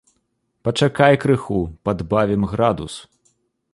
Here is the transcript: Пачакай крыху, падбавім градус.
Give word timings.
Пачакай 0.67 1.13
крыху, 1.25 1.59
падбавім 1.89 2.49
градус. 2.55 2.93